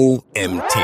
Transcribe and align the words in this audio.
OMT. 0.00 0.78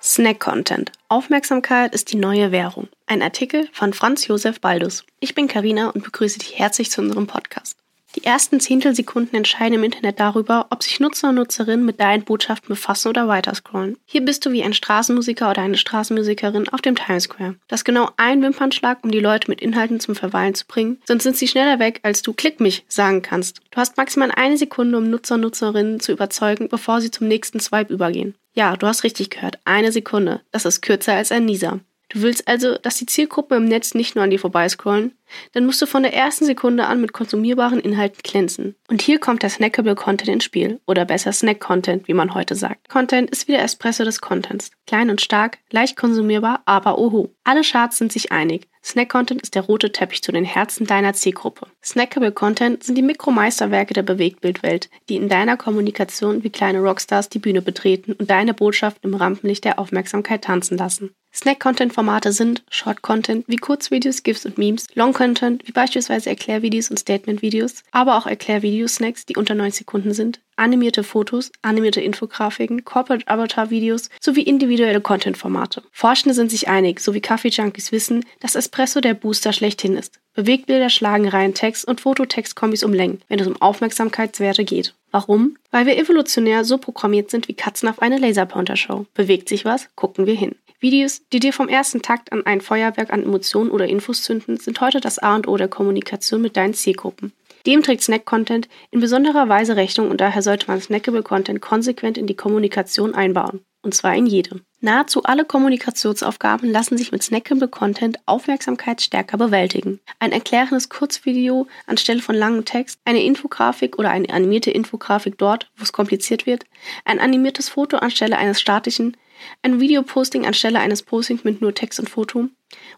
Snack-Content. 0.00 0.92
Aufmerksamkeit 1.08 1.92
ist 1.92 2.12
die 2.12 2.16
neue 2.16 2.52
Währung. 2.52 2.86
Ein 3.06 3.20
Artikel 3.20 3.68
von 3.72 3.92
Franz 3.92 4.28
Josef 4.28 4.60
Baldus. 4.60 5.04
Ich 5.18 5.34
bin 5.34 5.48
Karina 5.48 5.88
und 5.90 6.04
begrüße 6.04 6.38
dich 6.38 6.56
herzlich 6.56 6.92
zu 6.92 7.00
unserem 7.00 7.26
Podcast. 7.26 7.79
Die 8.16 8.24
ersten 8.24 8.58
Zehntelsekunden 8.58 9.36
entscheiden 9.36 9.74
im 9.74 9.84
Internet 9.84 10.18
darüber, 10.18 10.66
ob 10.70 10.82
sich 10.82 10.98
Nutzer 10.98 11.28
und 11.28 11.36
Nutzerinnen 11.36 11.86
mit 11.86 12.00
deinen 12.00 12.24
Botschaften 12.24 12.68
befassen 12.68 13.08
oder 13.08 13.28
weiterscrollen. 13.28 13.96
Hier 14.04 14.24
bist 14.24 14.44
du 14.44 14.50
wie 14.50 14.64
ein 14.64 14.74
Straßenmusiker 14.74 15.48
oder 15.48 15.62
eine 15.62 15.76
Straßenmusikerin 15.76 16.68
auf 16.70 16.80
dem 16.80 16.96
Times 16.96 17.24
Square. 17.24 17.54
Das 17.68 17.84
genau 17.84 18.10
ein 18.16 18.42
Wimpernschlag, 18.42 18.98
um 19.04 19.10
die 19.10 19.20
Leute 19.20 19.48
mit 19.48 19.60
Inhalten 19.60 20.00
zum 20.00 20.16
Verweilen 20.16 20.54
zu 20.54 20.66
bringen, 20.66 21.00
sonst 21.06 21.22
sind 21.22 21.36
sie 21.36 21.46
schneller 21.46 21.78
weg, 21.78 22.00
als 22.02 22.22
du 22.22 22.32
Klick 22.32 22.58
mich 22.58 22.84
sagen 22.88 23.22
kannst. 23.22 23.60
Du 23.70 23.76
hast 23.76 23.96
maximal 23.96 24.32
eine 24.34 24.56
Sekunde, 24.56 24.98
um 24.98 25.08
Nutzer 25.08 25.36
und 25.36 25.42
Nutzerinnen 25.42 26.00
zu 26.00 26.12
überzeugen, 26.12 26.68
bevor 26.68 27.00
sie 27.00 27.12
zum 27.12 27.28
nächsten 27.28 27.60
Swipe 27.60 27.92
übergehen. 27.92 28.34
Ja, 28.52 28.76
du 28.76 28.86
hast 28.88 29.04
richtig 29.04 29.30
gehört, 29.30 29.58
eine 29.64 29.92
Sekunde. 29.92 30.40
Das 30.50 30.64
ist 30.64 30.82
kürzer 30.82 31.14
als 31.14 31.30
ein 31.30 31.44
Nieser. 31.44 31.78
Du 32.10 32.22
willst 32.22 32.48
also, 32.48 32.76
dass 32.76 32.96
die 32.96 33.06
Zielgruppen 33.06 33.56
im 33.56 33.64
Netz 33.66 33.94
nicht 33.94 34.16
nur 34.16 34.24
an 34.24 34.30
dir 34.30 34.40
vorbeiscrollen? 34.40 35.12
Dann 35.52 35.64
musst 35.64 35.80
du 35.80 35.86
von 35.86 36.02
der 36.02 36.12
ersten 36.12 36.44
Sekunde 36.44 36.86
an 36.86 37.00
mit 37.00 37.12
konsumierbaren 37.12 37.78
Inhalten 37.78 38.18
glänzen. 38.24 38.74
Und 38.88 39.00
hier 39.00 39.20
kommt 39.20 39.44
der 39.44 39.50
Snackable 39.50 39.94
Content 39.94 40.28
ins 40.28 40.44
Spiel. 40.44 40.80
Oder 40.88 41.04
besser 41.04 41.32
Snack 41.32 41.60
Content, 41.60 42.08
wie 42.08 42.14
man 42.14 42.34
heute 42.34 42.56
sagt. 42.56 42.88
Content 42.88 43.30
ist 43.30 43.46
wie 43.46 43.52
der 43.52 43.62
Espresso 43.62 44.02
des 44.02 44.20
Contents. 44.20 44.72
Klein 44.88 45.08
und 45.08 45.20
stark, 45.20 45.58
leicht 45.70 45.96
konsumierbar, 45.96 46.62
aber 46.64 46.98
oho. 46.98 47.30
Alle 47.44 47.62
Charts 47.62 47.98
sind 47.98 48.12
sich 48.12 48.32
einig. 48.32 48.66
Snack-Content 48.82 49.42
ist 49.42 49.54
der 49.54 49.62
rote 49.62 49.92
Teppich 49.92 50.22
zu 50.22 50.32
den 50.32 50.44
Herzen 50.44 50.86
deiner 50.86 51.12
Zielgruppe. 51.12 51.66
Snackable 51.84 52.32
Content 52.32 52.82
sind 52.82 52.96
die 52.96 53.02
Mikromeisterwerke 53.02 53.94
der 53.94 54.02
Bewegtbildwelt, 54.02 54.88
die 55.08 55.16
in 55.16 55.28
deiner 55.28 55.56
Kommunikation 55.56 56.42
wie 56.42 56.50
kleine 56.50 56.80
Rockstars 56.80 57.28
die 57.28 57.38
Bühne 57.38 57.60
betreten 57.62 58.14
und 58.14 58.30
deine 58.30 58.54
Botschaft 58.54 59.04
im 59.04 59.14
Rampenlicht 59.14 59.64
der 59.64 59.78
Aufmerksamkeit 59.78 60.42
tanzen 60.42 60.78
lassen. 60.78 61.14
Snack-Content-Formate 61.32 62.32
sind 62.32 62.64
Short-Content 62.70 63.44
wie 63.48 63.56
Kurzvideos, 63.56 64.22
GIFs 64.22 64.46
und 64.46 64.58
Memes, 64.58 64.86
Long-Content 64.94 65.66
wie 65.66 65.72
beispielsweise 65.72 66.30
Erklärvideos 66.30 66.90
und 66.90 66.98
Statement-Videos, 66.98 67.84
aber 67.92 68.16
auch 68.16 68.26
Erklärvideosnacks, 68.26 69.26
die 69.26 69.36
unter 69.36 69.54
9 69.54 69.70
Sekunden 69.70 70.12
sind, 70.12 70.40
animierte 70.56 71.04
Fotos, 71.04 71.52
animierte 71.62 72.00
Infografiken, 72.00 72.84
Corporate 72.84 73.28
Avatar-Videos 73.28 74.10
sowie 74.20 74.42
individuelle 74.42 75.00
Content-Formate. 75.00 75.82
Forschende 75.92 76.34
sind 76.34 76.50
sich 76.50 76.68
einig, 76.68 77.00
sowie 77.00 77.20
Kaffee-Junkies 77.20 77.92
wissen, 77.92 78.24
dass 78.40 78.56
Espresso 78.56 79.00
der 79.00 79.14
Booster 79.14 79.52
schlechthin 79.52 79.96
ist. 79.96 80.20
Bewegtbilder 80.34 80.90
schlagen 80.90 81.28
Reihen 81.28 81.54
Text 81.54 81.86
und 81.86 82.00
Fototext-Kombis 82.00 82.84
um 82.84 82.92
Längen, 82.92 83.22
wenn 83.28 83.40
es 83.40 83.46
um 83.46 83.60
Aufmerksamkeitswerte 83.60 84.64
geht. 84.64 84.94
Warum? 85.10 85.56
Weil 85.70 85.86
wir 85.86 85.98
evolutionär 85.98 86.64
so 86.64 86.78
programmiert 86.78 87.30
sind 87.30 87.48
wie 87.48 87.54
Katzen 87.54 87.88
auf 87.88 88.00
eine 88.00 88.18
Laserpointer-Show. 88.18 89.06
Bewegt 89.14 89.48
sich 89.48 89.64
was? 89.64 89.88
Gucken 89.96 90.26
wir 90.26 90.34
hin. 90.34 90.54
Videos, 90.80 91.22
die 91.32 91.40
dir 91.40 91.52
vom 91.52 91.68
ersten 91.68 92.00
Takt 92.00 92.32
an 92.32 92.46
ein 92.46 92.60
Feuerwerk 92.60 93.12
an 93.12 93.22
Emotionen 93.22 93.70
oder 93.70 93.86
Infos 93.86 94.22
zünden, 94.22 94.56
sind 94.56 94.80
heute 94.80 95.00
das 95.00 95.18
A 95.18 95.36
und 95.36 95.46
O 95.46 95.56
der 95.56 95.68
Kommunikation 95.68 96.40
mit 96.40 96.56
deinen 96.56 96.74
Zielgruppen. 96.74 97.32
Dem 97.66 97.82
trägt 97.82 98.02
Snack-Content 98.02 98.68
in 98.90 99.00
besonderer 99.00 99.48
Weise 99.48 99.76
Rechnung 99.76 100.10
und 100.10 100.20
daher 100.20 100.40
sollte 100.40 100.68
man 100.68 100.80
Snackable 100.80 101.22
Content 101.22 101.60
konsequent 101.60 102.16
in 102.16 102.26
die 102.26 102.36
Kommunikation 102.36 103.14
einbauen. 103.14 103.60
Und 103.82 103.94
zwar 103.94 104.14
in 104.14 104.26
jede. 104.26 104.60
Nahezu 104.80 105.22
alle 105.22 105.44
Kommunikationsaufgaben 105.44 106.70
lassen 106.70 106.98
sich 106.98 107.12
mit 107.12 107.22
Snackable 107.22 107.68
Content 107.68 108.18
Aufmerksamkeit 108.26 109.00
stärker 109.00 109.38
bewältigen. 109.38 110.00
Ein 110.18 110.32
erklärendes 110.32 110.88
Kurzvideo 110.88 111.66
anstelle 111.86 112.20
von 112.20 112.34
langem 112.34 112.64
Text, 112.64 113.00
eine 113.04 113.22
Infografik 113.22 113.98
oder 113.98 114.10
eine 114.10 114.28
animierte 114.30 114.70
Infografik 114.70 115.38
dort, 115.38 115.70
wo 115.76 115.82
es 115.82 115.92
kompliziert 115.92 116.46
wird, 116.46 116.64
ein 117.04 117.20
animiertes 117.20 117.70
Foto 117.70 117.98
anstelle 117.98 118.36
eines 118.36 118.60
statischen, 118.60 119.16
ein 119.62 119.80
Videoposting 119.80 120.46
anstelle 120.46 120.80
eines 120.80 121.02
Postings 121.02 121.44
mit 121.44 121.60
nur 121.60 121.74
Text 121.74 122.00
und 122.00 122.10
Foto 122.10 122.48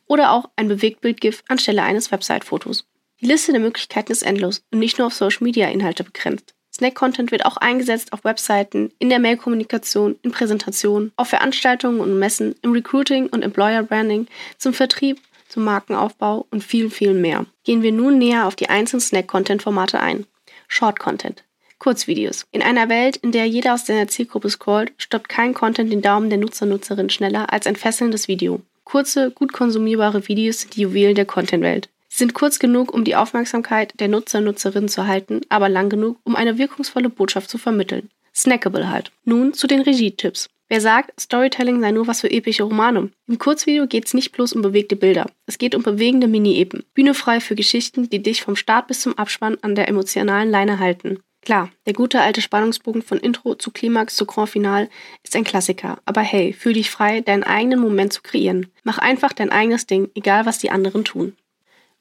oder 0.06 0.32
auch 0.32 0.50
ein 0.56 0.68
Bewegtbild-GIF 0.68 1.44
anstelle 1.48 1.82
eines 1.82 2.10
Website-Fotos. 2.10 2.86
Die 3.20 3.26
Liste 3.26 3.52
der 3.52 3.60
Möglichkeiten 3.60 4.10
ist 4.10 4.22
endlos 4.22 4.64
und 4.72 4.80
nicht 4.80 4.98
nur 4.98 5.06
auf 5.06 5.14
Social-Media-Inhalte 5.14 6.02
begrenzt. 6.02 6.54
Snack-Content 6.74 7.30
wird 7.30 7.44
auch 7.44 7.58
eingesetzt 7.58 8.12
auf 8.12 8.24
Webseiten, 8.24 8.92
in 8.98 9.10
der 9.10 9.18
Mail-Kommunikation, 9.18 10.16
in 10.22 10.32
Präsentationen, 10.32 11.12
auf 11.16 11.28
Veranstaltungen 11.28 12.00
und 12.00 12.18
Messen, 12.18 12.54
im 12.62 12.72
Recruiting 12.72 13.26
und 13.26 13.42
Employer-Branding, 13.42 14.26
zum 14.58 14.72
Vertrieb, 14.72 15.20
zum 15.48 15.64
Markenaufbau 15.64 16.46
und 16.50 16.64
viel, 16.64 16.88
viel 16.88 17.12
mehr. 17.12 17.44
Gehen 17.64 17.82
wir 17.82 17.92
nun 17.92 18.18
näher 18.18 18.46
auf 18.46 18.56
die 18.56 18.70
einzelnen 18.70 19.02
Snack-Content-Formate 19.02 20.00
ein. 20.00 20.26
Short-Content. 20.66 21.44
Kurzvideos. 21.78 22.46
In 22.52 22.62
einer 22.62 22.88
Welt, 22.88 23.16
in 23.16 23.32
der 23.32 23.44
jeder 23.46 23.74
aus 23.74 23.86
seiner 23.86 24.08
Zielgruppe 24.08 24.48
scrollt, 24.48 24.92
stoppt 24.96 25.28
kein 25.28 25.52
Content 25.52 25.92
den 25.92 26.00
Daumen 26.00 26.30
der 26.30 26.38
Nutzer-Nutzerin 26.38 27.10
schneller 27.10 27.52
als 27.52 27.66
ein 27.66 27.76
fesselndes 27.76 28.28
Video. 28.28 28.62
Kurze, 28.84 29.30
gut 29.30 29.52
konsumierbare 29.52 30.26
Videos 30.28 30.60
sind 30.60 30.76
die 30.76 30.82
Juwelen 30.82 31.16
der 31.16 31.26
Content-Welt. 31.26 31.88
Sind 32.14 32.34
kurz 32.34 32.58
genug, 32.58 32.92
um 32.92 33.04
die 33.04 33.16
Aufmerksamkeit 33.16 33.98
der 33.98 34.08
Nutzer-Nutzerinnen 34.08 34.90
zu 34.90 35.06
halten, 35.06 35.40
aber 35.48 35.70
lang 35.70 35.88
genug, 35.88 36.18
um 36.24 36.36
eine 36.36 36.58
wirkungsvolle 36.58 37.08
Botschaft 37.08 37.48
zu 37.48 37.56
vermitteln. 37.56 38.10
Snackable 38.34 38.90
halt. 38.90 39.12
Nun 39.24 39.54
zu 39.54 39.66
den 39.66 39.80
Regietipps. 39.80 40.50
Wer 40.68 40.82
sagt, 40.82 41.18
Storytelling 41.18 41.80
sei 41.80 41.90
nur 41.90 42.06
was 42.06 42.20
für 42.20 42.30
epische 42.30 42.64
Romane? 42.64 43.10
Im 43.26 43.38
Kurzvideo 43.38 43.86
geht 43.86 44.04
es 44.04 44.12
nicht 44.12 44.32
bloß 44.32 44.52
um 44.52 44.60
bewegte 44.60 44.94
Bilder. 44.94 45.24
Es 45.46 45.56
geht 45.56 45.74
um 45.74 45.82
bewegende 45.82 46.28
Mini-Epen. 46.28 46.84
Bühne 46.92 47.14
frei 47.14 47.40
für 47.40 47.54
Geschichten, 47.54 48.10
die 48.10 48.22
dich 48.22 48.42
vom 48.42 48.56
Start 48.56 48.88
bis 48.88 49.00
zum 49.00 49.16
Abspann 49.16 49.56
an 49.62 49.74
der 49.74 49.88
emotionalen 49.88 50.50
Leine 50.50 50.80
halten. 50.80 51.20
Klar, 51.40 51.70
der 51.86 51.94
gute 51.94 52.20
alte 52.20 52.42
Spannungsbogen 52.42 53.00
von 53.00 53.18
Intro 53.18 53.54
zu 53.54 53.70
Klimax 53.70 54.16
zu 54.16 54.26
Grand 54.26 54.50
Final 54.50 54.90
ist 55.24 55.34
ein 55.34 55.44
Klassiker, 55.44 55.98
aber 56.04 56.20
hey, 56.20 56.52
fühl 56.52 56.74
dich 56.74 56.90
frei, 56.90 57.22
deinen 57.22 57.42
eigenen 57.42 57.80
Moment 57.80 58.12
zu 58.12 58.20
kreieren. 58.20 58.70
Mach 58.84 58.98
einfach 58.98 59.32
dein 59.32 59.50
eigenes 59.50 59.86
Ding, 59.86 60.10
egal 60.14 60.44
was 60.44 60.58
die 60.58 60.70
anderen 60.70 61.04
tun. 61.04 61.36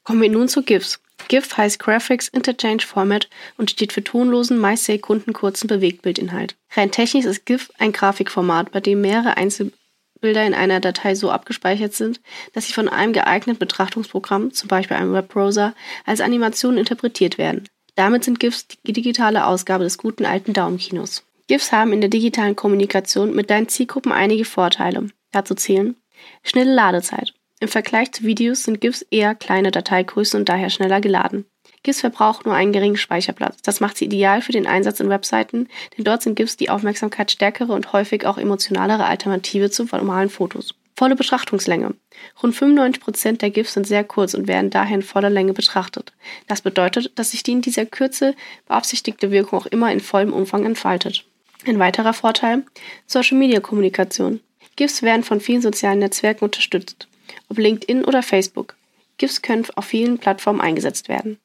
Kommen 0.03 0.21
wir 0.21 0.29
nun 0.29 0.47
zu 0.47 0.63
GIFs. 0.63 0.99
GIF 1.27 1.55
heißt 1.55 1.79
Graphics 1.79 2.27
Interchange 2.27 2.81
Format 2.81 3.29
und 3.57 3.69
steht 3.69 3.93
für 3.93 4.03
tonlosen, 4.03 4.57
meist 4.57 4.85
sekundenkurzen 4.85 5.67
Bewegtbildinhalt. 5.67 6.55
Rein 6.71 6.91
technisch 6.91 7.25
ist 7.25 7.45
GIF 7.45 7.71
ein 7.77 7.91
Grafikformat, 7.91 8.71
bei 8.71 8.79
dem 8.79 9.01
mehrere 9.01 9.37
Einzelbilder 9.37 10.45
in 10.45 10.53
einer 10.53 10.79
Datei 10.79 11.13
so 11.13 11.29
abgespeichert 11.29 11.93
sind, 11.93 12.19
dass 12.53 12.67
sie 12.67 12.73
von 12.73 12.89
einem 12.89 13.13
geeigneten 13.13 13.59
Betrachtungsprogramm, 13.59 14.51
zum 14.51 14.67
Beispiel 14.67 14.97
einem 14.97 15.13
Webbrowser, 15.13 15.75
als 16.05 16.21
Animation 16.21 16.77
interpretiert 16.77 17.37
werden. 17.37 17.69
Damit 17.95 18.23
sind 18.23 18.39
GIFs 18.39 18.67
die 18.87 18.93
digitale 18.93 19.45
Ausgabe 19.45 19.83
des 19.83 19.97
guten 19.97 20.25
alten 20.25 20.53
Daumenkinos. 20.53 21.23
GIFs 21.47 21.71
haben 21.71 21.93
in 21.93 22.01
der 22.01 22.09
digitalen 22.09 22.55
Kommunikation 22.55 23.35
mit 23.35 23.49
deinen 23.49 23.67
Zielgruppen 23.67 24.11
einige 24.11 24.45
Vorteile. 24.45 25.09
Dazu 25.31 25.53
zählen 25.53 25.95
schnelle 26.43 26.73
Ladezeit. 26.73 27.33
Im 27.61 27.67
Vergleich 27.67 28.11
zu 28.11 28.23
Videos 28.23 28.63
sind 28.63 28.81
GIFs 28.81 29.05
eher 29.11 29.35
kleine 29.35 29.69
Dateigrößen 29.69 30.39
und 30.39 30.49
daher 30.49 30.71
schneller 30.71 30.99
geladen. 30.99 31.45
GIFs 31.83 31.99
verbrauchen 31.99 32.41
nur 32.45 32.55
einen 32.55 32.73
geringen 32.73 32.97
Speicherplatz. 32.97 33.61
Das 33.61 33.79
macht 33.79 33.97
sie 33.97 34.05
ideal 34.05 34.41
für 34.41 34.51
den 34.51 34.65
Einsatz 34.65 34.99
in 34.99 35.09
Webseiten, 35.09 35.69
denn 35.95 36.03
dort 36.03 36.23
sind 36.23 36.35
GIFs 36.35 36.57
die 36.57 36.71
aufmerksamkeitsstärkere 36.71 37.71
und 37.71 37.93
häufig 37.93 38.25
auch 38.25 38.39
emotionalere 38.39 39.05
Alternative 39.05 39.69
zu 39.69 39.83
normalen 39.83 40.29
Fotos. 40.29 40.73
Volle 40.97 41.15
Betrachtungslänge. 41.15 41.93
Rund 42.41 42.55
95% 42.55 43.37
der 43.37 43.51
GIFs 43.51 43.75
sind 43.75 43.85
sehr 43.85 44.03
kurz 44.03 44.33
und 44.33 44.47
werden 44.47 44.71
daher 44.71 44.95
in 44.95 45.03
voller 45.03 45.29
Länge 45.29 45.53
betrachtet. 45.53 46.13
Das 46.47 46.63
bedeutet, 46.63 47.11
dass 47.13 47.29
sich 47.29 47.43
die 47.43 47.51
in 47.51 47.61
dieser 47.61 47.85
Kürze 47.85 48.33
beabsichtigte 48.67 49.29
Wirkung 49.29 49.59
auch 49.59 49.67
immer 49.67 49.91
in 49.91 49.99
vollem 49.99 50.33
Umfang 50.33 50.65
entfaltet. 50.65 51.25
Ein 51.67 51.77
weiterer 51.77 52.13
Vorteil: 52.13 52.63
Social 53.05 53.37
Media 53.37 53.59
Kommunikation. 53.59 54.39
GIFs 54.77 55.03
werden 55.03 55.23
von 55.23 55.39
vielen 55.39 55.61
sozialen 55.61 55.99
Netzwerken 55.99 56.45
unterstützt, 56.45 57.07
ob 57.49 57.57
LinkedIn 57.57 58.05
oder 58.05 58.23
Facebook. 58.23 58.75
GIFs 59.17 59.41
können 59.41 59.65
auf 59.75 59.85
vielen 59.85 60.17
Plattformen 60.17 60.61
eingesetzt 60.61 61.09
werden. 61.09 61.39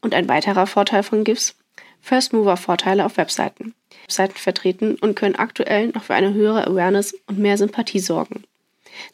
Und 0.00 0.14
ein 0.14 0.28
weiterer 0.28 0.66
Vorteil 0.66 1.02
von 1.02 1.24
GIFs: 1.24 1.56
First 2.00 2.32
Mover 2.32 2.56
Vorteile 2.56 3.06
auf 3.06 3.16
Webseiten. 3.16 3.74
Webseiten 4.02 4.36
vertreten 4.36 4.96
und 4.96 5.14
können 5.14 5.36
aktuell 5.36 5.88
noch 5.88 6.04
für 6.04 6.14
eine 6.14 6.34
höhere 6.34 6.66
Awareness 6.66 7.14
und 7.26 7.38
mehr 7.38 7.56
Sympathie 7.56 8.00
sorgen. 8.00 8.44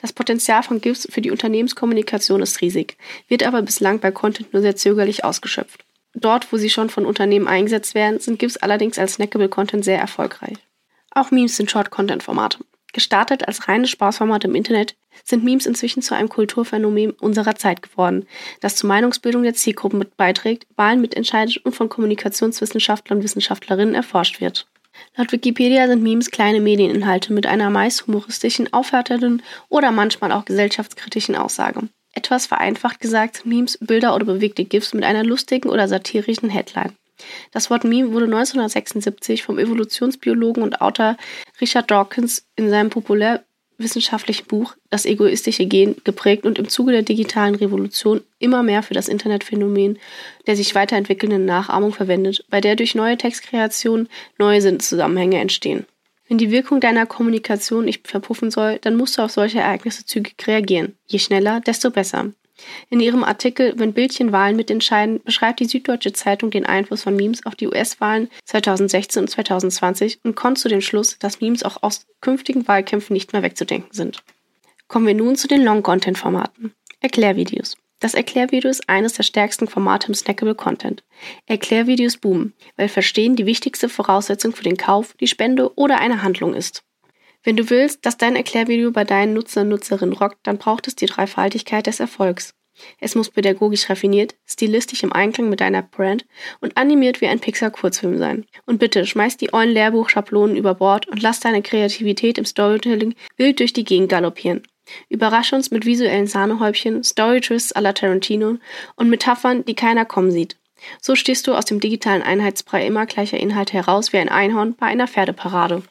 Das 0.00 0.12
Potenzial 0.12 0.62
von 0.62 0.81
GIFs 0.81 1.09
für 1.11 1.21
die 1.21 1.31
Unternehmenskommunikation 1.31 2.43
ist 2.43 2.61
riesig, 2.61 2.97
wird 3.29 3.44
aber 3.44 3.62
bislang 3.62 4.00
bei 4.00 4.11
Content 4.11 4.53
nur 4.53 4.62
sehr 4.62 4.77
zögerlich 4.77 5.25
ausgeschöpft. 5.25 5.85
Dort, 6.15 6.53
wo 6.53 6.56
sie 6.56 6.71
schon 6.71 6.91
von 6.91 7.06
Unternehmen 7.06 7.47
eingesetzt 7.47 7.94
werden, 7.94 8.19
sind 8.19 8.39
GIFs 8.39 8.56
allerdings 8.56 8.99
als 8.99 9.15
Snackable 9.15 9.49
Content 9.49 9.85
sehr 9.85 9.99
erfolgreich. 9.99 10.59
Auch 11.12 11.31
Memes 11.31 11.56
sind 11.56 11.71
Short-Content-Formate. 11.71 12.59
Gestartet 12.93 13.47
als 13.47 13.69
reines 13.69 13.91
Spaßformat 13.91 14.44
im 14.44 14.55
Internet, 14.55 14.97
sind 15.25 15.44
Memes 15.44 15.67
inzwischen 15.67 16.02
zu 16.02 16.14
einem 16.14 16.28
Kulturphänomen 16.28 17.12
unserer 17.12 17.55
Zeit 17.55 17.82
geworden, 17.82 18.26
das 18.61 18.76
zur 18.76 18.88
Meinungsbildung 18.88 19.43
der 19.43 19.55
Zielgruppen 19.55 19.99
mit 19.99 20.17
beiträgt, 20.17 20.67
Wahlen 20.76 21.00
mitentscheidet 21.00 21.58
und 21.58 21.75
von 21.75 21.88
Kommunikationswissenschaftlern 21.88 23.19
und 23.19 23.25
Wissenschaftlerinnen 23.25 23.94
erforscht 23.94 24.40
wird. 24.40 24.67
Laut 25.17 25.32
Wikipedia 25.32 25.87
sind 25.87 26.02
Memes 26.02 26.31
kleine 26.31 26.61
Medieninhalte 26.61 27.32
mit 27.32 27.46
einer 27.46 27.70
meist 27.70 28.06
humoristischen, 28.06 28.72
aufhärtenden 28.72 29.43
oder 29.69 29.93
manchmal 29.93 30.32
auch 30.32 30.44
gesellschaftskritischen 30.44 31.37
Aussage. 31.37 31.88
Etwas 32.12 32.46
vereinfacht 32.46 33.00
gesagt 33.00 33.46
Memes 33.46 33.78
Bilder 33.81 34.14
oder 34.14 34.25
bewegte 34.25 34.64
GIFs 34.64 34.94
mit 34.94 35.05
einer 35.05 35.25
lustigen 35.25 35.69
oder 35.69 35.88
satirischen 35.88 36.50
Headline. 36.50 36.93
Das 37.52 37.70
Wort 37.70 37.84
Meme 37.84 38.12
wurde 38.12 38.25
1976 38.25 39.43
vom 39.43 39.58
Evolutionsbiologen 39.58 40.62
und 40.62 40.81
Autor 40.81 41.17
Richard 41.61 41.90
Dawkins 41.90 42.46
in 42.56 42.70
seinem 42.70 42.90
populärwissenschaftlichen 43.81 44.47
Buch 44.47 44.75
Das 44.91 45.06
egoistische 45.06 45.67
Gen 45.67 45.97
geprägt 46.05 46.44
und 46.44 46.59
im 46.59 46.69
Zuge 46.69 46.93
der 46.93 47.03
digitalen 47.03 47.55
Revolution 47.55 48.21
immer 48.38 48.62
mehr 48.62 48.82
für 48.82 48.94
das 48.94 49.09
Internetphänomen 49.09 49.99
der 50.47 50.56
sich 50.56 50.75
weiterentwickelnden 50.75 51.44
Nachahmung 51.44 51.93
verwendet, 51.93 52.44
bei 52.50 52.61
der 52.61 52.77
durch 52.77 52.94
neue 52.94 53.17
Textkreationen 53.17 54.09
neue 54.38 54.61
Sinnzusammenhänge 54.61 55.38
entstehen. 55.38 55.87
Wenn 56.29 56.38
die 56.38 56.50
Wirkung 56.50 56.81
deiner 56.81 57.06
Kommunikation 57.06 57.85
nicht 57.85 58.06
verpuffen 58.06 58.50
soll, 58.50 58.79
dann 58.81 58.97
musst 58.97 59.19
du 59.19 59.23
auf 59.23 59.31
solche 59.31 59.61
Ereignisse 59.61 60.05
zügig 60.05 60.35
reagieren. 60.47 60.94
Je 61.06 61.19
schneller, 61.19 61.61
desto 61.61 61.91
besser. 61.91 62.32
In 62.89 63.01
ihrem 63.01 63.25
Artikel 63.25 63.75
Wenn 63.77 63.93
Bildchen 63.93 64.33
Wahlen 64.33 64.57
mitentscheiden 64.57 65.21
beschreibt 65.23 65.61
die 65.61 65.67
Süddeutsche 65.67 66.12
Zeitung 66.12 66.51
den 66.51 66.67
Einfluss 66.67 67.03
von 67.03 67.17
Memes 67.17 67.45
auf 67.47 67.55
die 67.55 67.69
US-Wahlen 67.69 68.29
2016 68.45 69.23
und 69.23 69.29
2020 69.29 70.21
und 70.25 70.37
kommt 70.37 70.59
zu 70.59 70.69
dem 70.69 70.81
Schluss, 70.81 71.19
dass 71.19 71.41
Memes 71.41 71.62
auch 71.62 71.83
aus 71.83 72.07
künftigen 72.21 72.67
Wahlkämpfen 72.69 73.15
nicht 73.15 73.33
mehr 73.33 73.43
wegzudenken 73.43 73.93
sind. 73.93 74.23
Kommen 74.89 75.07
wir 75.07 75.15
nun 75.15 75.37
zu 75.37 75.49
den 75.49 75.62
Long-Content-Formaten. 75.62 76.73
Erklärvideos. 77.01 77.77
Das 78.01 78.15
Erklärvideo 78.15 78.71
ist 78.71 78.89
eines 78.89 79.13
der 79.13 79.23
stärksten 79.23 79.69
Formate 79.69 80.09
im 80.09 80.15
Snackable 80.15 80.55
Content. 80.55 81.05
Erklärvideos 81.47 82.17
boomen, 82.17 82.55
weil 82.77 82.89
Verstehen 82.89 83.37
die 83.37 83.45
wichtigste 83.45 83.91
Voraussetzung 83.91 84.53
für 84.53 84.65
den 84.65 84.79
Kauf, 84.79 85.15
die 85.21 85.27
Spende 85.27 85.77
oder 85.77 86.01
eine 86.01 86.23
Handlung 86.23 86.55
ist. 86.55 86.83
Wenn 87.43 87.57
du 87.57 87.71
willst, 87.71 88.05
dass 88.05 88.19
dein 88.19 88.37
Erklärvideo 88.37 88.91
bei 88.91 89.05
deinen 89.05 89.33
Nutzer 89.33 89.63
und 89.63 89.71
Nutzerinnen 89.71 90.15
rockt, 90.15 90.39
dann 90.43 90.59
braucht 90.59 90.87
es 90.89 90.97
die 90.97 91.07
Dreifaltigkeit 91.07 91.87
des 91.87 92.01
Erfolgs. 92.01 92.55
Es 92.99 93.15
muss 93.15 93.31
pädagogisch 93.31 93.89
raffiniert, 93.91 94.37
stilistisch 94.47 95.03
im 95.03 95.13
Einklang 95.13 95.49
mit 95.49 95.61
deiner 95.61 95.83
Brand 95.83 96.25
und 96.61 96.77
animiert 96.77 97.21
wie 97.21 97.27
ein 97.27 97.41
Pixar-Kurzfilm 97.41 98.19
sein. 98.19 98.47
Und 98.67 98.79
bitte, 98.79 99.07
schmeiß 99.07 99.37
die 99.37 99.53
ollen 99.53 99.71
Lehrbuchschablonen 99.71 100.57
über 100.57 100.75
Bord 100.75 101.09
und 101.09 101.23
lass 101.23 101.41
deine 101.41 101.63
Kreativität 101.63 102.39
im 102.39 102.45
Storytelling 102.45 103.15
wild 103.37 103.61
durch 103.61 103.73
die 103.73 103.85
Gegend 103.85 104.09
galoppieren. 104.09 104.63
Überrasche 105.09 105.57
uns 105.57 105.71
mit 105.71 105.87
visuellen 105.87 106.27
Sahnehäubchen, 106.27 107.05
Storytwists 107.05 107.75
à 107.75 107.81
la 107.81 107.93
Tarantino 107.93 108.57
und 108.97 109.11
Metaphern, 109.11 109.65
die 109.65 109.75
keiner 109.75 110.05
kommen 110.05 110.31
sieht. 110.31 110.57
So 111.01 111.15
stehst 111.15 111.47
du 111.47 111.55
aus 111.55 111.67
dem 111.67 111.81
digitalen 111.81 112.23
Einheitsbrei 112.23 112.87
immer 112.87 113.07
gleicher 113.07 113.39
Inhalte 113.39 113.75
heraus 113.75 114.13
wie 114.13 114.19
ein 114.19 114.31
Einhorn 114.31 114.75
bei 114.75 114.87
einer 114.87 115.07
Pferdeparade. 115.07 115.83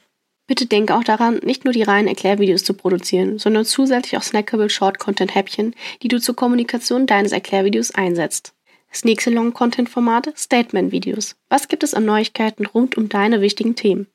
Bitte 0.50 0.66
denke 0.66 0.96
auch 0.96 1.04
daran, 1.04 1.40
nicht 1.44 1.64
nur 1.64 1.74
die 1.74 1.84
reinen 1.84 2.08
Erklärvideos 2.08 2.64
zu 2.64 2.74
produzieren, 2.74 3.38
sondern 3.38 3.66
zusätzlich 3.66 4.18
auch 4.18 4.24
snackable 4.24 4.68
Short-Content-Häppchen, 4.68 5.76
die 6.02 6.08
du 6.08 6.20
zur 6.20 6.36
Kommunikation 6.36 7.06
deines 7.06 7.34
Erklärvideos 7.34 7.92
einsetzt. 7.92 8.56
Das 8.90 9.06
nächste 9.06 9.30
Long-Content-Format 9.30 10.34
Statement-Videos. 10.36 11.36
Was 11.50 11.68
gibt 11.68 11.84
es 11.84 11.94
an 11.94 12.06
Neuigkeiten 12.06 12.66
rund 12.66 12.98
um 12.98 13.10
deine 13.10 13.42
wichtigen 13.42 13.76
Themen? 13.76 14.08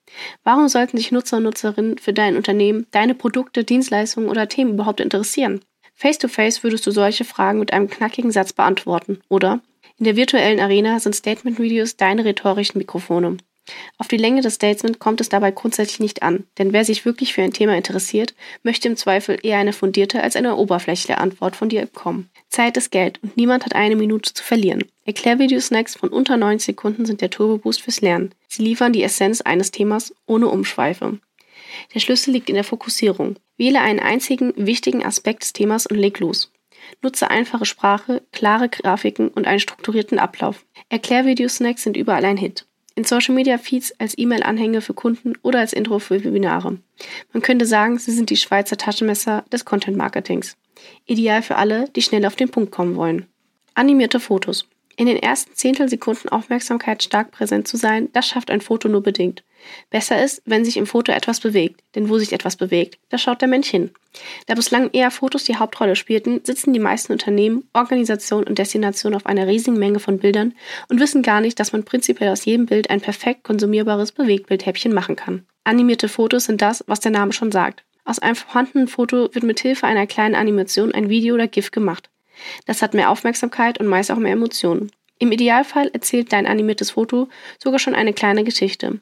Warum 0.43 0.67
sollten 0.67 0.97
sich 0.97 1.13
Nutzer 1.13 1.37
und 1.37 1.45
Nutzerinnen 1.45 1.99
für 1.99 2.13
dein 2.13 2.37
Unternehmen, 2.37 2.89
deine 2.91 3.15
Produkte, 3.15 3.63
Dienstleistungen 3.63 4.29
oder 4.29 4.49
Themen 4.49 4.73
überhaupt 4.73 5.01
interessieren? 5.01 5.61
Face-to-face 5.95 6.59
-face 6.59 6.63
würdest 6.65 6.85
du 6.85 6.91
solche 6.91 7.25
Fragen 7.25 7.61
mit 7.61 7.73
einem 7.73 7.89
knackigen 7.89 8.33
Satz 8.33 8.53
beantworten, 8.53 9.21
oder? 9.29 9.61
In 9.99 10.05
der 10.05 10.17
virtuellen 10.17 10.59
Arena 10.59 10.99
sind 10.99 11.15
Statement-Videos 11.15 11.97
deine 11.97 12.25
rhetorischen 12.25 12.79
Mikrofone. 12.79 13.37
Auf 13.97 14.09
die 14.09 14.19
Länge 14.19 14.43
des 14.43 14.55
Statements 14.55 14.99
kommt 14.99 15.21
es 15.21 15.31
dabei 15.31 15.51
grundsätzlich 15.51 16.01
nicht 16.01 16.23
an, 16.23 16.45
denn 16.59 16.73
wer 16.73 16.85
sich 16.85 17.05
wirklich 17.05 17.33
für 17.33 17.43
ein 17.43 17.53
Thema 17.53 17.75
interessiert, 17.77 18.35
möchte 18.63 18.89
im 18.89 18.97
Zweifel 18.97 19.39
eher 19.43 19.59
eine 19.59 19.73
fundierte 19.73 20.23
als 20.23 20.37
eine 20.37 20.57
oberflächliche 20.57 21.19
Antwort 21.19 21.57
von 21.57 21.71
dir 21.71 21.83
bekommen. 21.83 22.29
Zeit 22.49 22.77
ist 22.77 22.91
Geld 22.91 23.23
und 23.23 23.37
niemand 23.37 23.65
hat 23.65 23.75
eine 23.75 23.97
Minute 23.97 24.35
zu 24.35 24.45
verlieren. 24.45 24.85
Erklärvideosnacks 25.07 25.97
von 25.97 26.11
unter 26.11 26.37
90 26.37 26.67
Sekunden 26.67 27.07
sind 27.07 27.21
der 27.21 27.31
Turbo-Boost 27.31 27.81
fürs 27.81 28.01
Lernen. 28.01 28.35
Sie 28.49 28.63
liefern 28.63 28.93
die 28.93 29.03
Essenz 29.03 29.41
eines 29.41 29.71
Themas 29.71 30.15
ohne 30.27 30.49
Umschweife. 30.49 31.19
Der 31.95 32.01
Schlüssel 32.01 32.33
liegt 32.33 32.49
in 32.51 32.55
der 32.55 32.65
Fokussierung. 32.65 33.37
Wähle 33.57 33.81
einen 33.81 34.01
einzigen 34.01 34.53
wichtigen 34.57 35.05
Aspekt 35.05 35.43
des 35.43 35.53
Themas 35.53 35.87
und 35.87 35.97
leg 35.97 36.19
los. 36.21 36.53
Nutze 37.01 37.31
einfache 37.31 37.65
Sprache, 37.65 38.23
klare 38.33 38.69
Grafiken 38.69 39.29
und 39.29 39.47
einen 39.47 39.61
strukturierten 39.61 40.19
Ablauf. 40.19 40.67
Erklärvideosnacks 40.91 41.83
sind 41.83 41.97
überall 41.97 42.25
ein 42.25 42.37
Hit 42.37 42.67
in 42.95 43.05
Social 43.05 43.35
Media 43.35 43.59
Feeds 43.59 43.93
als 43.99 44.17
E-Mail-Anhänge 44.17 44.81
für 44.81 44.95
Kunden 44.95 45.35
oder 45.43 45.61
als 45.61 45.73
Intro 45.73 45.99
für 45.99 46.23
Webinare. 46.23 46.79
Man 47.33 47.43
könnte 47.43 47.67
sagen, 47.67 47.99
sie 47.99 48.13
sind 48.13 48.31
die 48.31 48.37
Schweizer 48.37 48.77
Taschenmesser 48.77 49.45
des 49.53 49.65
Content 49.65 49.97
Marketings. 49.97 50.57
Ideal 51.07 51.43
für 51.43 51.57
alle, 51.57 51.89
die 51.91 52.03
schnell 52.03 52.25
auf 52.27 52.37
den 52.37 52.51
Punkt 52.51 52.71
kommen 52.71 52.97
wollen. 52.97 53.27
Animierte 53.75 54.21
Fotos. 54.21 54.69
In 54.97 55.07
den 55.07 55.17
ersten 55.17 55.55
Zehntelsekunden 55.55 56.29
Aufmerksamkeit 56.29 57.03
stark 57.03 57.33
präsent 57.33 57.67
zu 57.67 57.77
sein, 57.77 58.11
das 58.13 58.29
schafft 58.29 58.51
ein 58.51 58.61
Foto 58.61 58.89
nur 58.89 59.03
bedingt. 59.03 59.43
Besser 59.91 60.23
ist, 60.23 60.43
wenn 60.45 60.65
sich 60.65 60.77
im 60.77 60.87
Foto 60.87 61.11
etwas 61.11 61.41
bewegt, 61.41 61.83
denn 61.95 62.09
wo 62.09 62.19
sich 62.19 62.33
etwas 62.33 62.57
bewegt, 62.57 62.99
da 63.09 63.19
schaut 63.19 63.41
der 63.41 63.49
Mensch 63.49 63.69
hin. 63.69 63.91
Da 64.47 64.55
bislang 64.55 64.91
eher 64.93 65.11
Fotos 65.11 65.45
die 65.45 65.57
Hauptrolle 65.57 65.97
spielten, 65.97 66.41
sitzen 66.45 66.73
die 66.73 66.81
meisten 66.81 67.13
Unternehmen, 67.13 67.69
Organisationen 67.73 68.47
und 68.47 68.59
Destinationen 68.59 69.17
auf 69.17 69.27
einer 69.27 69.47
riesigen 69.47 69.79
Menge 69.79 70.01
von 70.01 70.19
Bildern 70.19 70.55
und 70.89 71.01
wissen 71.01 71.23
gar 71.23 71.41
nicht, 71.41 71.59
dass 71.59 71.73
man 71.73 71.85
prinzipiell 71.85 72.31
aus 72.31 72.45
jedem 72.45 72.67
Bild 72.67 72.91
ein 72.91 73.01
perfekt 73.01 73.43
konsumierbares 73.43 74.13
Bewegtbildhäppchen 74.13 74.93
machen 74.93 75.17
kann. 75.17 75.47
Animierte 75.65 76.09
Fotos 76.09 76.45
sind 76.45 76.63
das, 76.63 76.85
was 76.87 77.01
der 77.01 77.13
Name 77.13 77.33
schon 77.33 77.51
sagt. 77.51 77.85
Aus 78.05 78.19
einem 78.19 78.37
vorhandenen 78.37 78.87
Foto 78.87 79.35
wird 79.35 79.45
mit 79.45 79.61
Hilfe 79.61 79.87
einer 79.87 80.07
kleinen 80.07 80.35
Animation 80.35 80.93
ein 80.93 81.09
Video 81.09 81.35
oder 81.35 81.49
GIF 81.49 81.71
gemacht. 81.71 82.11
Das 82.67 82.83
hat 82.83 82.95
mehr 82.95 83.11
Aufmerksamkeit 83.11 83.79
und 83.79 83.87
meist 83.87 84.11
auch 84.11 84.17
mehr 84.17 84.33
Emotionen. 84.33 84.91
Im 85.19 85.33
Idealfall 85.33 85.89
erzählt 85.93 86.33
dein 86.33 86.47
animiertes 86.47 86.93
Foto 86.93 87.29
sogar 87.63 87.79
schon 87.79 87.95
eine 87.95 88.13
kleine 88.13 88.45
Geschichte. 88.45 89.01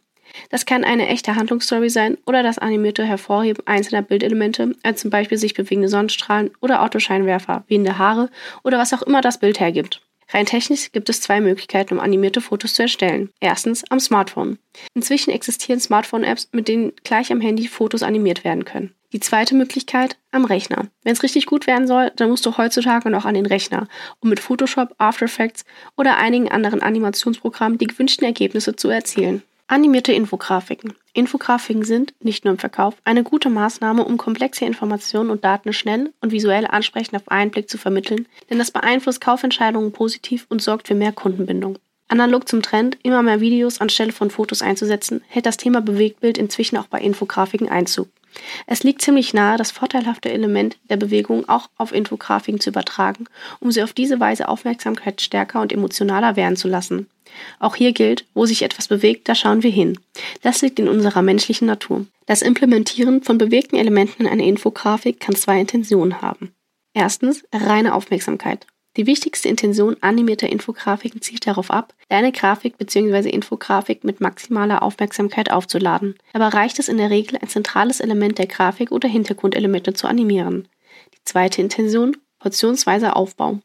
Das 0.50 0.66
kann 0.66 0.84
eine 0.84 1.08
echte 1.08 1.36
Handlungsstory 1.36 1.90
sein 1.90 2.18
oder 2.26 2.42
das 2.42 2.58
animierte 2.58 3.04
Hervorheben 3.04 3.66
einzelner 3.66 4.02
Bildelemente, 4.02 4.74
als 4.82 5.00
zum 5.00 5.10
Beispiel 5.10 5.38
sich 5.38 5.54
bewegende 5.54 5.88
Sonnenstrahlen 5.88 6.50
oder 6.60 6.82
Autoscheinwerfer, 6.82 7.64
wehende 7.68 7.98
Haare 7.98 8.30
oder 8.62 8.78
was 8.78 8.92
auch 8.92 9.02
immer 9.02 9.20
das 9.20 9.38
Bild 9.38 9.60
hergibt. 9.60 10.00
Rein 10.32 10.46
technisch 10.46 10.92
gibt 10.92 11.08
es 11.08 11.20
zwei 11.20 11.40
Möglichkeiten, 11.40 11.94
um 11.94 12.00
animierte 12.00 12.40
Fotos 12.40 12.74
zu 12.74 12.82
erstellen. 12.82 13.30
Erstens 13.40 13.84
am 13.90 14.00
Smartphone. 14.00 14.58
Inzwischen 14.94 15.30
existieren 15.30 15.80
Smartphone-Apps, 15.80 16.48
mit 16.52 16.68
denen 16.68 16.92
gleich 17.04 17.30
am 17.30 17.40
Handy 17.40 17.68
Fotos 17.68 18.02
animiert 18.02 18.44
werden 18.44 18.64
können. 18.64 18.94
Die 19.12 19.20
zweite 19.20 19.54
Möglichkeit 19.54 20.16
am 20.30 20.46
Rechner. 20.46 20.88
Wenn 21.02 21.12
es 21.12 21.22
richtig 21.22 21.44
gut 21.44 21.66
werden 21.66 21.86
soll, 21.86 22.12
dann 22.16 22.30
musst 22.30 22.46
du 22.46 22.56
heutzutage 22.56 23.10
noch 23.10 23.26
an 23.26 23.34
den 23.34 23.44
Rechner, 23.44 23.88
um 24.20 24.30
mit 24.30 24.40
Photoshop, 24.40 24.94
After 24.96 25.26
Effects 25.26 25.66
oder 25.98 26.16
einigen 26.16 26.50
anderen 26.50 26.80
Animationsprogrammen 26.80 27.76
die 27.76 27.88
gewünschten 27.88 28.24
Ergebnisse 28.24 28.74
zu 28.74 28.88
erzielen. 28.88 29.42
Animierte 29.72 30.12
Infografiken. 30.12 30.92
Infografiken 31.14 31.82
sind, 31.82 32.12
nicht 32.20 32.44
nur 32.44 32.52
im 32.52 32.58
Verkauf, 32.58 32.94
eine 33.04 33.22
gute 33.22 33.48
Maßnahme, 33.48 34.04
um 34.04 34.18
komplexe 34.18 34.66
Informationen 34.66 35.30
und 35.30 35.44
Daten 35.44 35.72
schnell 35.72 36.12
und 36.20 36.30
visuell 36.30 36.66
ansprechend 36.66 37.16
auf 37.16 37.28
einen 37.28 37.50
Blick 37.50 37.70
zu 37.70 37.78
vermitteln, 37.78 38.26
denn 38.50 38.58
das 38.58 38.70
beeinflusst 38.70 39.22
Kaufentscheidungen 39.22 39.92
positiv 39.92 40.44
und 40.50 40.60
sorgt 40.60 40.88
für 40.88 40.94
mehr 40.94 41.12
Kundenbindung. 41.12 41.78
Analog 42.12 42.46
zum 42.46 42.60
Trend, 42.60 42.98
immer 43.02 43.22
mehr 43.22 43.40
Videos 43.40 43.80
anstelle 43.80 44.12
von 44.12 44.30
Fotos 44.30 44.60
einzusetzen, 44.60 45.22
hält 45.28 45.46
das 45.46 45.56
Thema 45.56 45.80
Bewegtbild 45.80 46.36
inzwischen 46.36 46.76
auch 46.76 46.86
bei 46.86 47.00
Infografiken 47.00 47.70
Einzug. 47.70 48.08
Es 48.66 48.82
liegt 48.82 49.00
ziemlich 49.00 49.32
nahe, 49.32 49.56
das 49.56 49.70
vorteilhafte 49.70 50.30
Element 50.30 50.76
der 50.90 50.98
Bewegung 50.98 51.48
auch 51.48 51.70
auf 51.78 51.90
Infografiken 51.90 52.60
zu 52.60 52.68
übertragen, 52.68 53.24
um 53.60 53.72
sie 53.72 53.82
auf 53.82 53.94
diese 53.94 54.20
Weise 54.20 54.48
Aufmerksamkeit 54.48 55.22
stärker 55.22 55.62
und 55.62 55.72
emotionaler 55.72 56.36
werden 56.36 56.56
zu 56.56 56.68
lassen. 56.68 57.08
Auch 57.58 57.76
hier 57.76 57.92
gilt, 57.92 58.26
wo 58.34 58.44
sich 58.44 58.60
etwas 58.60 58.88
bewegt, 58.88 59.26
da 59.30 59.34
schauen 59.34 59.62
wir 59.62 59.70
hin. 59.70 59.98
Das 60.42 60.60
liegt 60.60 60.78
in 60.78 60.88
unserer 60.88 61.22
menschlichen 61.22 61.66
Natur. 61.66 62.04
Das 62.26 62.42
Implementieren 62.42 63.22
von 63.22 63.38
bewegten 63.38 63.76
Elementen 63.76 64.24
in 64.24 64.28
einer 64.28 64.44
Infografik 64.44 65.18
kann 65.18 65.34
zwei 65.34 65.58
Intentionen 65.58 66.20
haben. 66.20 66.52
Erstens 66.92 67.42
reine 67.54 67.94
Aufmerksamkeit. 67.94 68.66
Die 68.96 69.06
wichtigste 69.06 69.48
Intention 69.48 69.96
animierter 70.02 70.50
Infografiken 70.50 71.22
zielt 71.22 71.46
darauf 71.46 71.70
ab, 71.70 71.94
deine 72.10 72.30
Grafik 72.30 72.76
bzw. 72.76 73.30
Infografik 73.30 74.04
mit 74.04 74.20
maximaler 74.20 74.82
Aufmerksamkeit 74.82 75.50
aufzuladen. 75.50 76.16
Dabei 76.34 76.48
reicht 76.48 76.78
es 76.78 76.88
in 76.88 76.98
der 76.98 77.08
Regel, 77.08 77.38
ein 77.40 77.48
zentrales 77.48 78.00
Element 78.00 78.38
der 78.38 78.46
Grafik 78.46 78.92
oder 78.92 79.08
Hintergrundelemente 79.08 79.94
zu 79.94 80.06
animieren. 80.06 80.68
Die 81.14 81.24
zweite 81.24 81.62
Intention, 81.62 82.18
portionsweiser 82.38 83.16
Aufbau. 83.16 83.60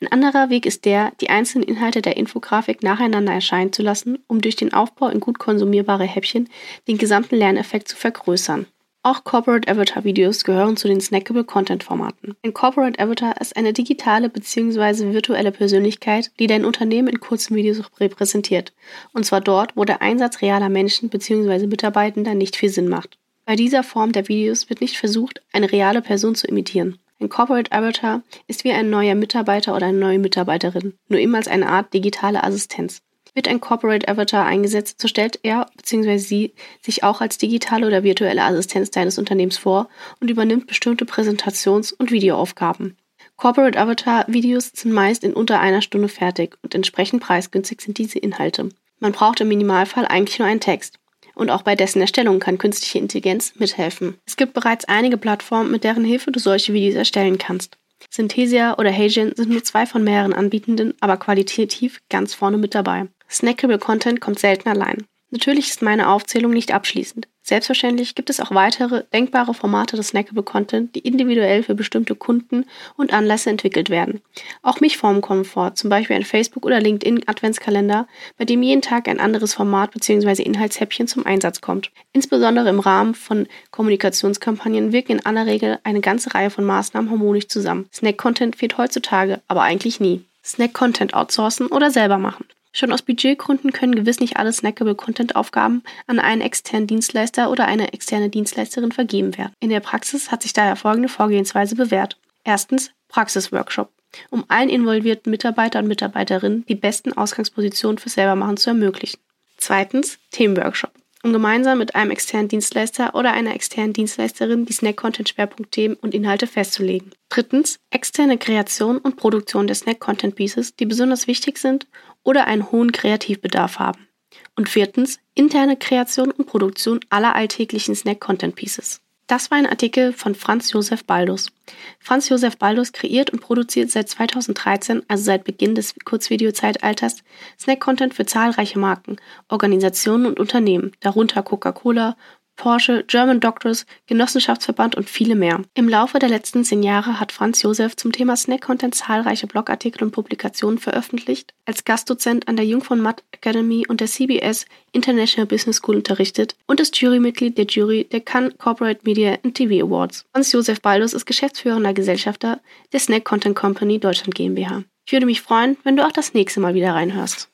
Ein 0.00 0.08
anderer 0.12 0.50
Weg 0.50 0.66
ist 0.66 0.84
der, 0.84 1.12
die 1.20 1.30
einzelnen 1.30 1.66
Inhalte 1.66 2.02
der 2.02 2.16
Infografik 2.16 2.82
nacheinander 2.82 3.32
erscheinen 3.32 3.72
zu 3.72 3.82
lassen, 3.82 4.18
um 4.26 4.40
durch 4.40 4.56
den 4.56 4.74
Aufbau 4.74 5.08
in 5.08 5.20
gut 5.20 5.38
konsumierbare 5.38 6.04
Häppchen 6.04 6.48
den 6.88 6.98
gesamten 6.98 7.36
Lerneffekt 7.36 7.88
zu 7.88 7.96
vergrößern. 7.96 8.66
Auch 9.06 9.22
Corporate 9.22 9.70
Avatar 9.70 10.04
Videos 10.04 10.44
gehören 10.44 10.78
zu 10.78 10.88
den 10.88 10.98
snackable 10.98 11.44
Content 11.44 11.84
Formaten. 11.84 12.36
Ein 12.42 12.54
Corporate 12.54 12.98
Avatar 12.98 13.38
ist 13.38 13.54
eine 13.54 13.74
digitale 13.74 14.30
bzw. 14.30 15.12
virtuelle 15.12 15.52
Persönlichkeit, 15.52 16.30
die 16.38 16.46
dein 16.46 16.64
Unternehmen 16.64 17.08
in 17.08 17.20
kurzen 17.20 17.54
Videos 17.54 17.82
repräsentiert. 18.00 18.72
Und 19.12 19.26
zwar 19.26 19.42
dort, 19.42 19.76
wo 19.76 19.84
der 19.84 20.00
Einsatz 20.00 20.40
realer 20.40 20.70
Menschen 20.70 21.10
bzw. 21.10 21.66
Mitarbeitender 21.66 22.34
nicht 22.34 22.56
viel 22.56 22.70
Sinn 22.70 22.88
macht. 22.88 23.18
Bei 23.44 23.56
dieser 23.56 23.82
Form 23.82 24.12
der 24.12 24.26
Videos 24.28 24.70
wird 24.70 24.80
nicht 24.80 24.96
versucht, 24.96 25.42
eine 25.52 25.70
reale 25.70 26.00
Person 26.00 26.34
zu 26.34 26.46
imitieren. 26.46 26.98
Ein 27.20 27.28
Corporate 27.28 27.72
Avatar 27.72 28.22
ist 28.46 28.64
wie 28.64 28.72
ein 28.72 28.88
neuer 28.88 29.16
Mitarbeiter 29.16 29.76
oder 29.76 29.84
eine 29.84 29.98
neue 29.98 30.18
Mitarbeiterin, 30.18 30.94
nur 31.08 31.20
immer 31.20 31.36
als 31.36 31.48
eine 31.48 31.68
Art 31.68 31.92
digitale 31.92 32.42
Assistenz. 32.42 33.02
Wird 33.32 33.48
ein 33.48 33.60
Corporate 33.60 34.06
Avatar 34.08 34.46
eingesetzt, 34.46 35.00
so 35.00 35.08
stellt 35.08 35.40
er 35.42 35.66
bzw. 35.76 36.18
sie 36.18 36.54
sich 36.82 37.02
auch 37.02 37.20
als 37.20 37.38
digitale 37.38 37.86
oder 37.86 38.02
virtuelle 38.02 38.42
Assistenz 38.42 38.90
deines 38.90 39.18
Unternehmens 39.18 39.58
vor 39.58 39.88
und 40.20 40.30
übernimmt 40.30 40.66
bestimmte 40.66 41.04
Präsentations- 41.04 41.92
und 41.92 42.10
Videoaufgaben. 42.10 42.96
Corporate 43.36 43.78
Avatar 43.78 44.24
Videos 44.28 44.70
sind 44.74 44.92
meist 44.92 45.24
in 45.24 45.32
unter 45.32 45.60
einer 45.60 45.82
Stunde 45.82 46.08
fertig 46.08 46.56
und 46.62 46.74
entsprechend 46.74 47.22
preisgünstig 47.22 47.80
sind 47.80 47.98
diese 47.98 48.18
Inhalte. 48.18 48.68
Man 49.00 49.12
braucht 49.12 49.40
im 49.40 49.48
Minimalfall 49.48 50.06
eigentlich 50.06 50.38
nur 50.38 50.48
einen 50.48 50.60
Text. 50.60 50.98
Und 51.34 51.50
auch 51.50 51.62
bei 51.62 51.74
dessen 51.74 52.00
Erstellung 52.00 52.38
kann 52.38 52.58
künstliche 52.58 52.98
Intelligenz 52.98 53.54
mithelfen. 53.56 54.18
Es 54.24 54.36
gibt 54.36 54.54
bereits 54.54 54.84
einige 54.84 55.16
Plattformen, 55.16 55.72
mit 55.72 55.82
deren 55.82 56.04
Hilfe 56.04 56.30
du 56.30 56.38
solche 56.38 56.72
Videos 56.72 56.94
erstellen 56.94 57.38
kannst. 57.38 57.76
Synthesia 58.10 58.78
oder 58.78 58.92
Hagen 58.92 59.32
sind 59.34 59.50
nur 59.50 59.64
zwei 59.64 59.86
von 59.86 60.04
mehreren 60.04 60.32
Anbietenden, 60.32 60.94
aber 61.00 61.16
qualitativ 61.16 62.00
ganz 62.08 62.34
vorne 62.34 62.58
mit 62.58 62.74
dabei. 62.74 63.08
Snackable 63.30 63.78
Content 63.78 64.20
kommt 64.20 64.38
selten 64.38 64.68
allein. 64.68 65.04
Natürlich 65.30 65.70
ist 65.70 65.82
meine 65.82 66.08
Aufzählung 66.08 66.52
nicht 66.52 66.72
abschließend. 66.72 67.28
Selbstverständlich 67.46 68.14
gibt 68.14 68.30
es 68.30 68.40
auch 68.40 68.52
weitere 68.52 69.04
denkbare 69.12 69.52
Formate 69.52 69.96
des 69.96 70.08
Snackable 70.08 70.42
Content, 70.42 70.94
die 70.94 71.00
individuell 71.00 71.62
für 71.62 71.74
bestimmte 71.74 72.14
Kunden 72.14 72.64
und 72.96 73.12
Anlässe 73.12 73.50
entwickelt 73.50 73.90
werden. 73.90 74.22
Auch 74.62 74.80
mich 74.80 74.96
formen 74.96 75.20
kommen 75.20 75.44
vor, 75.44 75.74
zum 75.74 75.90
Beispiel 75.90 76.16
ein 76.16 76.24
Facebook- 76.24 76.64
oder 76.64 76.80
LinkedIn-Adventskalender, 76.80 78.08
bei 78.38 78.46
dem 78.46 78.62
jeden 78.62 78.80
Tag 78.80 79.08
ein 79.08 79.20
anderes 79.20 79.52
Format 79.52 79.90
bzw. 79.90 80.42
Inhaltshäppchen 80.42 81.06
zum 81.06 81.26
Einsatz 81.26 81.60
kommt. 81.60 81.90
Insbesondere 82.14 82.70
im 82.70 82.80
Rahmen 82.80 83.14
von 83.14 83.46
Kommunikationskampagnen 83.72 84.92
wirken 84.92 85.12
in 85.12 85.26
aller 85.26 85.44
Regel 85.44 85.80
eine 85.84 86.00
ganze 86.00 86.32
Reihe 86.32 86.48
von 86.48 86.64
Maßnahmen 86.64 87.10
harmonisch 87.10 87.48
zusammen. 87.48 87.90
Snack-Content 87.92 88.56
fehlt 88.56 88.78
heutzutage, 88.78 89.42
aber 89.48 89.60
eigentlich 89.60 90.00
nie. 90.00 90.24
Snack-Content 90.42 91.12
outsourcen 91.12 91.66
oder 91.66 91.90
selber 91.90 92.16
machen. 92.16 92.46
Schon 92.76 92.92
aus 92.92 93.02
Budgetgründen 93.02 93.72
können 93.72 93.94
gewiss 93.94 94.18
nicht 94.18 94.36
alle 94.36 94.52
snackable 94.52 94.96
Content-Aufgaben 94.96 95.84
an 96.08 96.18
einen 96.18 96.40
externen 96.40 96.88
Dienstleister 96.88 97.48
oder 97.48 97.66
eine 97.66 97.92
externe 97.92 98.30
Dienstleisterin 98.30 98.90
vergeben 98.90 99.38
werden. 99.38 99.52
In 99.60 99.70
der 99.70 99.78
Praxis 99.78 100.32
hat 100.32 100.42
sich 100.42 100.52
daher 100.52 100.74
folgende 100.74 101.08
Vorgehensweise 101.08 101.76
bewährt. 101.76 102.18
Erstens 102.42 102.90
Praxisworkshop, 103.06 103.92
um 104.30 104.44
allen 104.48 104.68
involvierten 104.68 105.30
Mitarbeiter 105.30 105.78
und 105.78 105.86
Mitarbeiterinnen 105.86 106.66
die 106.66 106.74
besten 106.74 107.12
Ausgangspositionen 107.12 107.98
für 107.98 108.08
Selbermachen 108.08 108.56
zu 108.56 108.70
ermöglichen. 108.70 109.20
Zweitens 109.56 110.18
Themenworkshop, 110.32 110.90
um 111.24 111.32
gemeinsam 111.32 111.78
mit 111.78 111.94
einem 111.94 112.10
externen 112.10 112.48
Dienstleister 112.48 113.14
oder 113.14 113.32
einer 113.32 113.54
externen 113.54 113.94
Dienstleisterin 113.94 114.66
die 114.66 114.74
Snack-Content-Schwerpunktthemen 114.74 115.96
und 115.96 116.14
Inhalte 116.14 116.46
festzulegen. 116.46 117.12
Drittens 117.30 117.80
externe 117.90 118.36
Kreation 118.36 118.98
und 118.98 119.16
Produktion 119.16 119.66
der 119.66 119.74
Snack-Content-Pieces, 119.74 120.76
die 120.76 120.84
besonders 120.84 121.26
wichtig 121.26 121.58
sind 121.58 121.86
oder 122.22 122.46
einen 122.46 122.70
hohen 122.70 122.92
Kreativbedarf 122.92 123.78
haben. 123.78 124.06
Und 124.54 124.68
viertens, 124.68 125.18
interne 125.34 125.76
Kreation 125.76 126.30
und 126.30 126.46
Produktion 126.46 127.00
aller 127.08 127.34
alltäglichen 127.34 127.94
Snack-Content-Pieces. 127.94 129.00
Das 129.26 129.50
war 129.50 129.56
ein 129.56 129.66
Artikel 129.66 130.12
von 130.12 130.34
Franz 130.34 130.70
Josef 130.72 131.04
Baldus. 131.04 131.50
Franz 131.98 132.28
Josef 132.28 132.58
Baldus 132.58 132.92
kreiert 132.92 133.30
und 133.30 133.40
produziert 133.40 133.90
seit 133.90 134.08
2013, 134.10 135.02
also 135.08 135.24
seit 135.24 135.44
Beginn 135.44 135.74
des 135.74 135.94
Kurzvideozeitalters, 136.04 137.22
Snack-Content 137.58 138.12
für 138.12 138.26
zahlreiche 138.26 138.78
Marken, 138.78 139.16
Organisationen 139.48 140.26
und 140.26 140.38
Unternehmen, 140.38 140.92
darunter 141.00 141.42
Coca-Cola, 141.42 142.16
Porsche, 142.56 143.04
German 143.06 143.40
Doctors, 143.40 143.86
Genossenschaftsverband 144.06 144.94
und 144.94 145.08
viele 145.08 145.34
mehr. 145.34 145.62
Im 145.74 145.88
Laufe 145.88 146.18
der 146.18 146.28
letzten 146.28 146.64
zehn 146.64 146.82
Jahre 146.82 147.20
hat 147.20 147.32
Franz 147.32 147.62
Josef 147.62 147.96
zum 147.96 148.12
Thema 148.12 148.36
Snack-Content 148.36 148.94
zahlreiche 148.94 149.46
Blogartikel 149.46 150.02
und 150.04 150.12
Publikationen 150.12 150.78
veröffentlicht, 150.78 151.54
als 151.64 151.84
Gastdozent 151.84 152.48
an 152.48 152.56
der 152.56 152.66
Jungfrau 152.66 152.96
Matt 152.96 153.22
Academy 153.32 153.84
und 153.88 154.00
der 154.00 154.08
CBS 154.08 154.66
International 154.92 155.46
Business 155.46 155.76
School 155.76 155.96
unterrichtet 155.96 156.56
und 156.66 156.80
ist 156.80 156.96
Jurymitglied 156.96 157.58
der 157.58 157.66
Jury 157.66 158.04
der 158.04 158.20
Cannes 158.20 158.54
Corporate 158.58 159.00
Media 159.04 159.38
and 159.42 159.54
TV 159.54 159.84
Awards. 159.86 160.24
Franz 160.32 160.52
Josef 160.52 160.80
Baldus 160.80 161.12
ist 161.12 161.26
geschäftsführender 161.26 161.92
Gesellschafter 161.92 162.60
der 162.92 163.00
Snack 163.00 163.24
Content 163.24 163.56
Company 163.56 163.98
Deutschland 163.98 164.34
GmbH. 164.34 164.84
Ich 165.06 165.12
würde 165.12 165.26
mich 165.26 165.42
freuen, 165.42 165.76
wenn 165.84 165.96
du 165.96 166.06
auch 166.06 166.12
das 166.12 166.32
nächste 166.32 166.60
Mal 166.60 166.74
wieder 166.74 166.94
reinhörst. 166.94 167.50